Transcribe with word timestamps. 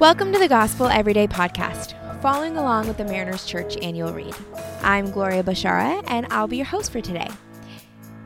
Welcome 0.00 0.32
to 0.32 0.38
the 0.38 0.48
Gospel 0.48 0.86
Everyday 0.86 1.26
Podcast, 1.26 1.92
following 2.22 2.56
along 2.56 2.88
with 2.88 2.96
the 2.96 3.04
Mariners 3.04 3.44
Church 3.44 3.76
annual 3.82 4.14
read. 4.14 4.34
I'm 4.80 5.10
Gloria 5.10 5.42
Bashara, 5.42 6.02
and 6.06 6.26
I'll 6.30 6.46
be 6.46 6.56
your 6.56 6.64
host 6.64 6.90
for 6.90 7.02
today. 7.02 7.28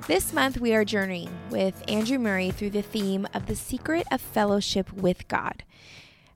This 0.07 0.33
month, 0.33 0.61
we 0.61 0.73
are 0.73 0.85
journeying 0.85 1.37
with 1.51 1.83
Andrew 1.89 2.21
Murray 2.21 2.53
through 2.53 2.71
the 2.71 2.81
theme 2.81 3.27
of 3.35 3.47
the 3.47 3.57
secret 3.57 4.07
of 4.13 4.21
fellowship 4.21 4.93
with 4.93 5.27
God. 5.27 5.65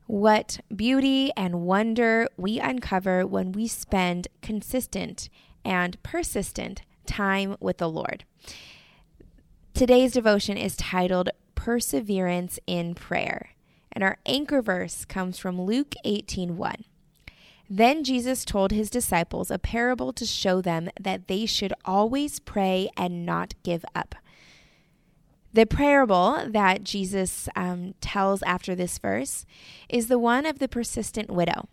What 0.08 0.58
beauty 0.74 1.30
and 1.36 1.60
wonder 1.60 2.26
we 2.36 2.58
uncover 2.58 3.24
when 3.24 3.52
we 3.52 3.68
spend 3.68 4.26
consistent 4.42 5.28
and 5.64 6.02
persistent 6.02 6.82
time 7.06 7.54
with 7.60 7.78
the 7.78 7.88
Lord. 7.88 8.24
Today's 9.72 10.10
devotion 10.10 10.56
is 10.56 10.74
titled 10.74 11.30
Perseverance 11.54 12.58
in 12.66 12.96
Prayer. 12.96 13.50
And 13.98 14.04
our 14.04 14.18
anchor 14.26 14.62
verse 14.62 15.04
comes 15.04 15.38
from 15.38 15.60
Luke 15.60 15.96
18:1. 16.04 16.84
Then 17.68 18.04
Jesus 18.04 18.44
told 18.44 18.70
his 18.70 18.90
disciples 18.90 19.50
a 19.50 19.58
parable 19.58 20.12
to 20.12 20.24
show 20.24 20.60
them 20.60 20.88
that 21.00 21.26
they 21.26 21.46
should 21.46 21.72
always 21.84 22.38
pray 22.38 22.90
and 22.96 23.26
not 23.26 23.54
give 23.64 23.84
up. 23.96 24.14
The 25.52 25.66
parable 25.66 26.48
that 26.48 26.84
Jesus 26.84 27.48
um, 27.56 27.94
tells 28.00 28.40
after 28.44 28.76
this 28.76 28.98
verse 28.98 29.44
is 29.88 30.06
the 30.06 30.20
one 30.20 30.46
of 30.46 30.60
the 30.60 30.68
persistent 30.68 31.28
widow. 31.28 31.68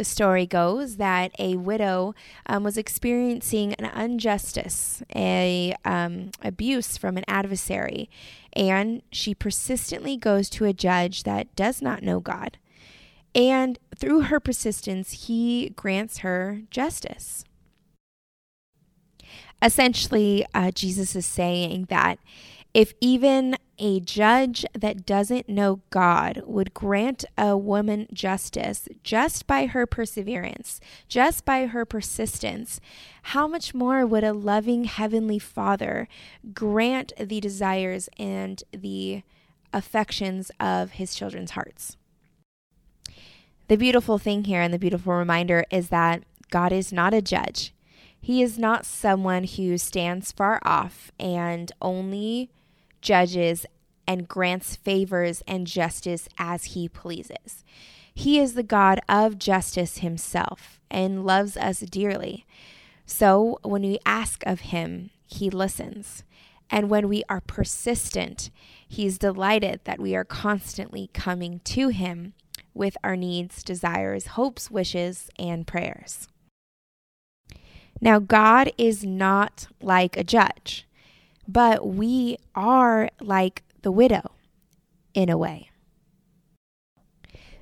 The 0.00 0.04
story 0.04 0.46
goes 0.46 0.96
that 0.96 1.30
a 1.38 1.56
widow 1.56 2.14
um, 2.46 2.64
was 2.64 2.78
experiencing 2.78 3.74
an 3.74 3.84
injustice, 3.84 5.02
a 5.14 5.74
um, 5.84 6.30
abuse 6.42 6.96
from 6.96 7.18
an 7.18 7.24
adversary, 7.28 8.08
and 8.54 9.02
she 9.12 9.34
persistently 9.34 10.16
goes 10.16 10.48
to 10.48 10.64
a 10.64 10.72
judge 10.72 11.24
that 11.24 11.54
does 11.54 11.82
not 11.82 12.02
know 12.02 12.18
God. 12.18 12.56
And 13.34 13.78
through 13.94 14.22
her 14.22 14.40
persistence, 14.40 15.26
he 15.26 15.74
grants 15.76 16.20
her 16.20 16.62
justice. 16.70 17.44
Essentially, 19.60 20.46
uh, 20.54 20.70
Jesus 20.70 21.14
is 21.14 21.26
saying 21.26 21.88
that 21.90 22.18
if 22.72 22.94
even 23.00 23.56
a 23.78 23.98
judge 23.98 24.64
that 24.78 25.06
doesn't 25.06 25.48
know 25.48 25.80
God 25.90 26.42
would 26.44 26.74
grant 26.74 27.24
a 27.36 27.56
woman 27.56 28.06
justice 28.12 28.88
just 29.02 29.46
by 29.46 29.66
her 29.66 29.86
perseverance, 29.86 30.80
just 31.08 31.44
by 31.44 31.66
her 31.66 31.84
persistence, 31.84 32.80
how 33.22 33.48
much 33.48 33.74
more 33.74 34.06
would 34.06 34.22
a 34.22 34.32
loving 34.32 34.84
Heavenly 34.84 35.38
Father 35.38 36.06
grant 36.52 37.12
the 37.18 37.40
desires 37.40 38.08
and 38.18 38.62
the 38.70 39.22
affections 39.72 40.50
of 40.60 40.92
His 40.92 41.14
children's 41.14 41.52
hearts? 41.52 41.96
The 43.68 43.76
beautiful 43.76 44.18
thing 44.18 44.44
here 44.44 44.60
and 44.60 44.74
the 44.74 44.78
beautiful 44.78 45.14
reminder 45.14 45.64
is 45.70 45.88
that 45.88 46.24
God 46.50 46.72
is 46.72 46.92
not 46.92 47.14
a 47.14 47.22
judge. 47.22 47.72
He 48.20 48.42
is 48.42 48.58
not 48.58 48.84
someone 48.84 49.44
who 49.44 49.78
stands 49.78 50.32
far 50.32 50.60
off 50.62 51.10
and 51.18 51.72
only 51.80 52.50
judges, 53.00 53.66
and 54.06 54.26
grants 54.26 54.74
favors 54.74 55.42
and 55.46 55.66
justice 55.66 56.28
as 56.36 56.64
he 56.64 56.88
pleases. 56.88 57.64
He 58.12 58.40
is 58.40 58.54
the 58.54 58.64
God 58.64 59.00
of 59.08 59.38
justice 59.38 59.98
himself 59.98 60.80
and 60.90 61.24
loves 61.24 61.56
us 61.56 61.80
dearly. 61.80 62.44
So 63.06 63.58
when 63.62 63.82
we 63.82 63.98
ask 64.04 64.44
of 64.46 64.60
him, 64.60 65.10
he 65.26 65.48
listens. 65.48 66.24
And 66.70 66.90
when 66.90 67.08
we 67.08 67.22
are 67.28 67.40
persistent, 67.40 68.50
he's 68.86 69.18
delighted 69.18 69.80
that 69.84 70.00
we 70.00 70.16
are 70.16 70.24
constantly 70.24 71.10
coming 71.14 71.60
to 71.64 71.88
him 71.88 72.34
with 72.74 72.96
our 73.02 73.16
needs, 73.16 73.62
desires, 73.62 74.28
hopes, 74.28 74.70
wishes, 74.70 75.30
and 75.38 75.66
prayers. 75.66 76.28
Now, 78.00 78.18
God 78.18 78.72
is 78.78 79.04
not 79.04 79.68
like 79.80 80.16
a 80.16 80.24
judge 80.24 80.86
but 81.52 81.86
we 81.86 82.36
are 82.54 83.10
like 83.20 83.64
the 83.82 83.90
widow 83.90 84.32
in 85.14 85.28
a 85.28 85.36
way. 85.38 85.70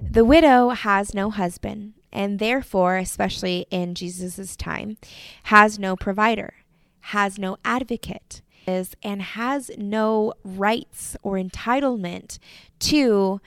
The 0.00 0.25
widow 0.25 0.71
has 0.71 1.15
no 1.15 1.31
husband, 1.31 1.94
and 2.12 2.38
therefore, 2.38 2.99
especially 2.99 3.66
in 3.71 3.94
Jesus' 3.94 4.56
time, 4.56 4.99
has 5.44 5.78
no 5.78 5.97
provider, 5.97 6.54
has 7.00 7.38
no 7.38 7.56
advocate, 7.65 8.43
is, 8.66 8.94
and 9.03 9.22
has 9.22 9.71
no 9.78 10.34
rights 10.44 11.16
or 11.22 11.37
entitlement 11.37 12.38
to 12.81 13.41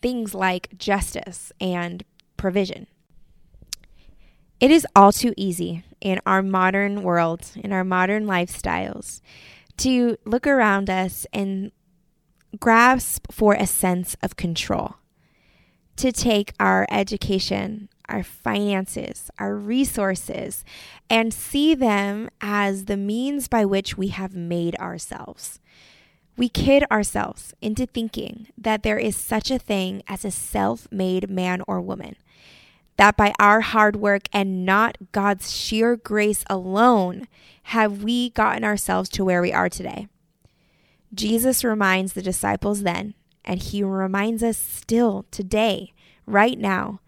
things 0.00 0.34
like 0.34 0.78
justice 0.78 1.52
and 1.60 2.04
provision. 2.36 2.86
It 4.60 4.70
is 4.70 4.86
all 4.94 5.10
too 5.10 5.34
easy 5.36 5.82
in 6.00 6.20
our 6.24 6.40
modern 6.40 7.02
world, 7.02 7.50
in 7.56 7.72
our 7.72 7.82
modern 7.82 8.26
lifestyles, 8.26 9.20
to 9.78 10.16
look 10.24 10.46
around 10.46 10.90
us 10.90 11.26
and 11.32 11.72
grasp 12.58 13.32
for 13.32 13.54
a 13.54 13.66
sense 13.66 14.16
of 14.22 14.36
control, 14.36 14.96
to 15.96 16.12
take 16.12 16.52
our 16.60 16.86
education, 16.90 17.88
our 18.08 18.22
finances, 18.22 19.30
our 19.38 19.54
resources, 19.54 20.64
and 21.08 21.32
see 21.32 21.74
them 21.74 22.28
as 22.40 22.84
the 22.84 22.96
means 22.96 23.48
by 23.48 23.64
which 23.64 23.96
we 23.96 24.08
have 24.08 24.34
made 24.34 24.74
ourselves. 24.76 25.60
We 26.36 26.48
kid 26.48 26.84
ourselves 26.90 27.54
into 27.60 27.86
thinking 27.86 28.48
that 28.56 28.82
there 28.82 28.98
is 28.98 29.16
such 29.16 29.50
a 29.50 29.58
thing 29.58 30.02
as 30.08 30.24
a 30.24 30.30
self 30.30 30.88
made 30.90 31.28
man 31.28 31.62
or 31.66 31.80
woman 31.80 32.16
that 32.96 33.16
by 33.16 33.32
our 33.38 33.60
hard 33.60 33.96
work 33.96 34.22
and 34.32 34.64
not 34.64 34.96
God's 35.12 35.52
sheer 35.52 35.96
grace 35.96 36.44
alone 36.48 37.26
have 37.64 38.02
we 38.02 38.30
gotten 38.30 38.64
ourselves 38.64 39.08
to 39.10 39.24
where 39.24 39.42
we 39.42 39.52
are 39.52 39.68
today. 39.68 40.08
Jesus 41.14 41.64
reminds 41.64 42.12
the 42.12 42.22
disciples 42.22 42.82
then, 42.82 43.14
and 43.44 43.60
he 43.60 43.82
reminds 43.82 44.42
us 44.42 44.56
still 44.56 45.26
today, 45.30 45.92
right 46.26 46.58
now, 46.58 47.00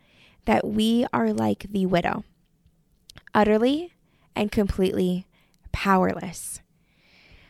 that 0.45 0.67
we 0.67 1.07
are 1.13 1.33
like 1.33 1.67
the 1.71 1.87
widow, 1.87 2.25
utterly 3.35 3.93
and 4.37 4.53
completely 4.53 5.27
powerless. 5.73 6.61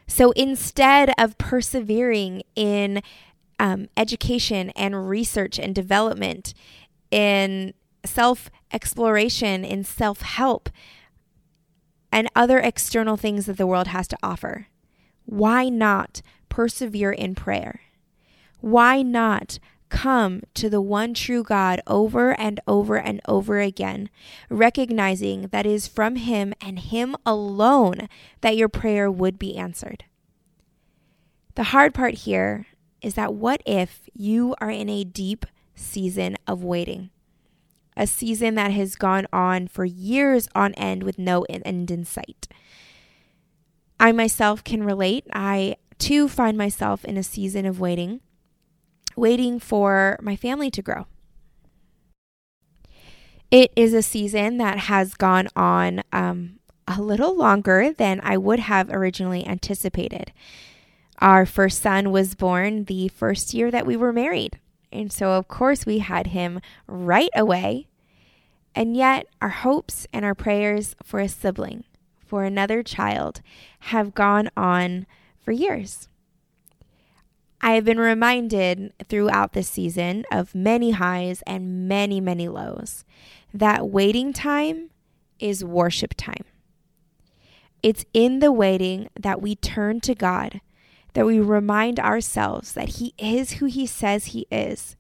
So 0.07 0.33
instead 0.33 1.13
of 1.19 1.39
persevering 1.39 2.43
in 2.55 3.03
um, 3.59 3.89
education 3.97 4.71
and 4.71 5.09
research 5.09 5.59
and 5.59 5.75
development, 5.75 6.55
in 7.11 7.75
self 8.05 8.51
exploration, 8.73 9.65
in 9.65 9.85
self 9.85 10.23
help, 10.23 10.69
and 12.13 12.29
other 12.37 12.59
external 12.59 13.17
things 13.17 13.47
that 13.47 13.57
the 13.57 13.67
world 13.67 13.89
has 13.89 14.09
to 14.09 14.19
offer. 14.23 14.69
Why 15.25 15.69
not 15.69 16.23
persevere 16.49 17.13
in 17.13 17.35
prayer? 17.35 17.81
Why 18.61 19.03
not 19.03 19.59
come 19.89 20.43
to 20.55 20.69
the 20.69 20.81
one 20.81 21.15
true 21.15 21.43
God 21.43 21.81
over 21.87 22.39
and 22.39 22.61
over 22.67 22.99
and 22.99 23.21
over 23.27 23.61
again, 23.61 24.11
recognizing 24.49 25.49
that 25.49 25.67
it 25.67 25.73
is 25.73 25.87
from 25.87 26.17
Him 26.17 26.53
and 26.61 26.79
Him 26.79 27.15
alone 27.25 28.09
that 28.41 28.57
your 28.57 28.69
prayer 28.69 29.11
would 29.11 29.39
be 29.39 29.57
answered? 29.57 30.05
The 31.55 31.65
hard 31.65 31.95
part 31.95 32.15
here 32.15 32.67
is 33.01 33.15
that 33.15 33.35
what 33.35 33.63
if 33.65 34.09
you 34.13 34.55
are 34.61 34.71
in 34.71 34.89
a 34.89 35.05
deep 35.05 35.47
season 35.75 36.37
of 36.47 36.65
waiting? 36.65 37.11
A 37.97 38.07
season 38.07 38.55
that 38.57 38.73
has 38.73 38.97
gone 38.97 39.27
on 39.33 39.69
for 39.69 39.85
years 39.85 40.49
on 40.55 40.75
end 40.75 41.03
with 41.03 41.19
no 41.19 41.43
end 41.43 41.91
in 41.91 42.05
sight. 42.05 42.49
I 44.01 44.13
myself 44.13 44.65
can 44.65 44.83
relate. 44.83 45.27
I 45.33 45.77
too 45.99 46.29
find 46.29 46.59
myself 46.59 47.05
in 47.05 47.17
a 47.17 47.23
season 47.23 47.67
of 47.67 47.81
waiting, 47.81 48.21
waiting 49.17 49.61
for 49.61 50.19
my 50.21 50.37
family 50.37 50.71
to 50.73 50.83
grow. 50.83 51.07
It 53.51 53.73
is 53.77 53.95
a 53.95 54.03
season 54.03 54.59
that 54.59 54.79
has 54.79 55.15
gone 55.15 55.49
on 55.55 56.03
um, 56.13 56.59
a 56.89 57.01
little 57.01 57.37
longer 57.37 57.93
than 57.93 58.21
I 58.25 58.37
would 58.37 58.59
have 58.59 58.91
originally 58.91 59.47
anticipated. 59.47 60.33
Our 61.21 61.47
first 61.47 61.81
son 61.81 62.11
was 62.11 62.35
born 62.35 62.85
the 62.85 63.09
first 63.09 63.55
year 63.55 63.71
that 63.71 63.87
we 63.87 63.97
were 63.97 64.13
married. 64.13 64.59
And 64.95 65.13
so, 65.13 65.33
of 65.33 65.49
course, 65.49 65.85
we 65.85 65.99
had 65.99 66.29
him 66.29 66.61
right 66.87 67.31
away. 67.35 67.89
And 68.77 68.97
yet, 68.97 69.27
our 69.43 69.51
hopes 69.51 70.07
and 70.13 70.25
our 70.25 70.35
prayers 70.35 70.95
for 71.03 71.19
a 71.19 71.29
sibling, 71.29 71.85
for 72.25 72.45
another 72.45 72.83
child, 72.83 73.43
have 73.81 74.15
gone 74.15 74.51
on 74.57 75.07
for 75.41 75.53
years. 75.53 76.09
I 77.61 77.73
have 77.73 77.85
been 77.85 77.99
reminded 77.99 78.93
throughout 79.09 79.53
this 79.53 79.69
season 79.69 80.25
of 80.31 80.55
many 80.55 80.93
highs 80.93 81.43
and 81.47 81.89
many, 81.89 82.21
many 82.21 82.47
lows 82.49 83.05
that 83.53 83.89
waiting 83.89 84.33
time 84.33 84.91
is 85.39 85.65
worship 85.65 86.15
time. 86.17 86.45
It's 87.83 88.05
in 88.13 88.39
the 88.39 88.53
waiting 88.53 89.09
that 89.19 89.43
we 89.43 89.57
turn 89.57 90.01
to 90.03 90.15
God 90.15 90.61
that 91.15 91.27
we 91.27 91.41
remind 91.41 91.99
ourselves 91.99 92.73
that 92.73 92.91
He 92.91 93.15
is 93.19 93.53
who 93.53 93.67
He 93.67 93.87
says 93.87 94.27
He 94.27 94.47
is, 94.51 94.97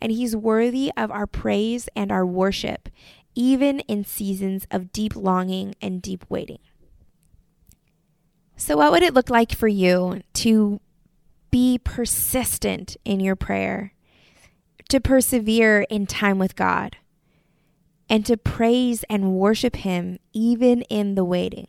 and 0.00 0.10
He's 0.10 0.34
worthy 0.34 0.90
of 0.96 1.10
our 1.10 1.26
praise 1.26 1.88
and 1.94 2.10
our 2.10 2.24
worship, 2.24 2.88
even 3.34 3.80
in 3.80 4.04
seasons 4.04 4.66
of 4.70 4.92
deep 4.92 5.14
longing 5.14 5.74
and 5.82 6.00
deep 6.00 6.24
waiting. 6.28 6.58
So, 8.56 8.76
what 8.76 8.90
would 8.92 9.02
it 9.02 9.14
look 9.14 9.28
like 9.28 9.54
for 9.54 9.68
you 9.68 10.22
to 10.34 10.80
be 11.50 11.78
persistent 11.78 12.96
in 13.04 13.20
your 13.20 13.36
prayer, 13.36 13.92
to 14.88 15.00
persevere 15.00 15.82
in 15.90 16.06
time 16.06 16.38
with 16.38 16.56
God, 16.56 16.96
and 18.08 18.24
to 18.24 18.36
praise 18.36 19.04
and 19.10 19.34
worship 19.34 19.76
Him 19.76 20.18
even 20.32 20.82
in 20.82 21.16
the 21.16 21.24
waiting? 21.24 21.68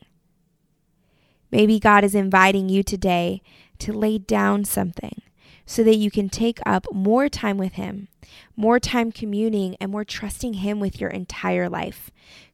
Maybe 1.51 1.79
God 1.79 2.03
is 2.03 2.15
inviting 2.15 2.69
you 2.69 2.83
today 2.83 3.41
to 3.79 3.94
lay 3.94 4.17
down 4.17 4.65
something 4.65 5.21
so 5.65 5.83
that 5.83 5.97
you 5.97 6.09
can 6.09 6.29
take 6.29 6.59
up 6.65 6.88
more 6.94 7.29
time 7.29 7.57
with 7.57 7.73
Him, 7.73 8.07
more 8.55 8.79
time 8.79 9.11
communing, 9.11 9.75
and 9.79 9.91
more 9.91 10.05
trusting 10.05 10.55
Him 10.55 10.79
with 10.79 10.99
your 10.99 11.09
entire 11.09 11.69
life. 11.69 12.09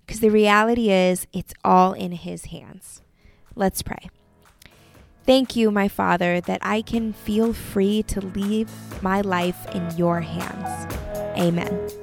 Because 0.05 0.19
the 0.19 0.29
reality 0.29 0.89
is, 0.91 1.27
it's 1.31 1.53
all 1.63 1.93
in 1.93 2.11
His 2.11 2.45
hands. 2.45 3.01
Let's 3.55 3.81
pray. 3.81 4.09
Thank 5.25 5.55
you, 5.55 5.71
my 5.71 5.87
Father, 5.87 6.41
that 6.41 6.59
I 6.61 6.81
can 6.81 7.13
feel 7.13 7.53
free 7.53 8.03
to 8.03 8.19
leave 8.19 8.69
my 9.01 9.21
life 9.21 9.65
in 9.73 9.95
your 9.95 10.19
hands. 10.19 10.93
Amen. 11.37 12.02